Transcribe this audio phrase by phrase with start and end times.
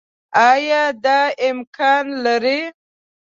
[0.51, 1.19] آيا دا
[1.49, 2.59] امکان لري